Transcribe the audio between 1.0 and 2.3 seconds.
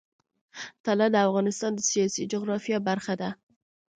د افغانستان د سیاسي